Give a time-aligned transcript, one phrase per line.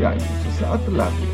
[0.00, 0.24] lagi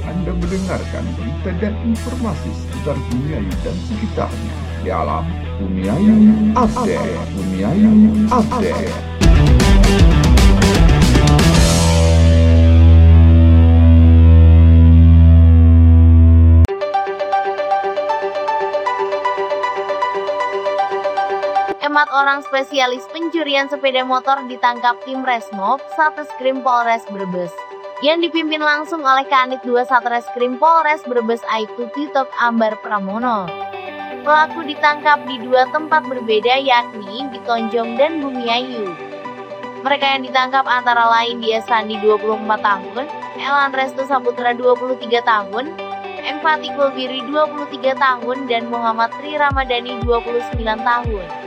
[0.03, 5.25] Anda mendengarkan berita dan informasi seputar Bumiayu dan sekitarnya dalam
[5.63, 6.15] Bumiayu
[6.59, 7.15] Update.
[7.39, 7.95] Bumiayu
[8.27, 8.95] Update.
[21.87, 27.66] Empat orang spesialis pencurian sepeda motor ditangkap tim Resmob Satreskrim Polres Brebes.
[28.05, 33.49] Yang dipimpin langsung oleh Kanit 2 Satreskrim Polres Brebes Aibtu Titok Ambar Pramono.
[34.21, 38.93] Pelaku ditangkap di dua tempat berbeda yakni di Tonjong dan Bumiayu.
[39.81, 43.07] Mereka yang ditangkap antara lain Dia Sandi 24 tahun,
[43.41, 45.65] Elan Resto Saputra 23 tahun,
[46.21, 46.37] M.
[46.45, 51.46] Fatikul Biri 23 tahun, dan Muhammad Tri Ramadhani 29 tahun.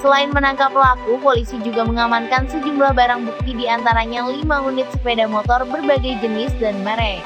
[0.00, 5.68] Selain menangkap pelaku, polisi juga mengamankan sejumlah barang bukti di antaranya 5 unit sepeda motor
[5.68, 7.20] berbagai jenis dan merek.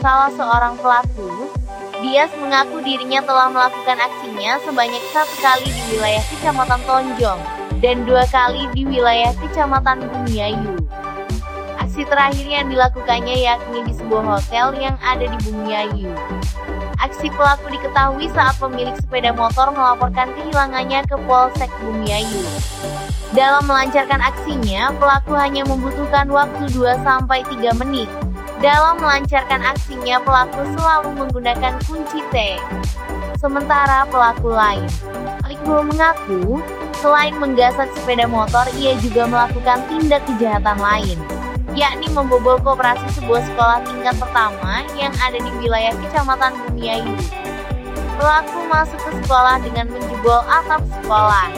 [0.00, 1.52] Salah seorang pelaku,
[2.00, 7.40] Dias mengaku dirinya telah melakukan aksinya sebanyak satu kali di wilayah Kecamatan Tonjong,
[7.84, 10.80] dan dua kali di wilayah Kecamatan Bumiayu.
[11.76, 16.16] Aksi terakhir yang dilakukannya yakni di sebuah hotel yang ada di Bumiayu.
[17.00, 22.44] Aksi pelaku diketahui saat pemilik sepeda motor melaporkan kehilangannya ke Polsek Bumiayu.
[23.32, 28.04] Dalam melancarkan aksinya, pelaku hanya membutuhkan waktu 2-3 menit.
[28.60, 32.60] Dalam melancarkan aksinya, pelaku selalu menggunakan kunci T.
[33.40, 34.84] Sementara pelaku lain,
[35.48, 36.60] Iqbal mengaku,
[37.00, 41.39] selain menggasak sepeda motor, ia juga melakukan tindak kejahatan lain
[41.78, 47.14] yakni membobol koperasi sebuah sekolah tingkat pertama yang ada di wilayah Kecamatan Bumiayu.
[48.20, 51.48] Pelaku masuk ke sekolah dengan menjebol atap sekolah.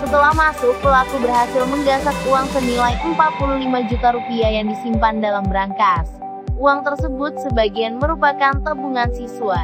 [0.00, 6.08] Setelah masuk, pelaku berhasil menggasak uang senilai 45 juta rupiah yang disimpan dalam berangkas.
[6.56, 9.60] Uang tersebut sebagian merupakan tabungan siswa.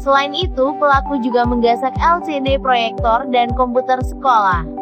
[0.00, 4.73] Selain itu, pelaku juga menggasak LCD proyektor dan komputer sekolah.